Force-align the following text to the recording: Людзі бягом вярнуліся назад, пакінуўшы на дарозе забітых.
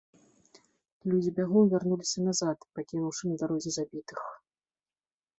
Людзі 1.09 1.33
бягом 1.39 1.67
вярнуліся 1.73 2.23
назад, 2.27 2.57
пакінуўшы 2.79 3.23
на 3.33 3.37
дарозе 3.43 3.71
забітых. 3.77 4.19